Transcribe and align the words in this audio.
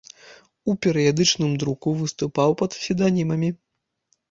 У 0.71 0.73
перыядычным 0.85 1.51
друку 1.65 1.95
выступаў 2.01 2.57
пад 2.65 2.71
псеўданімамі. 2.81 3.55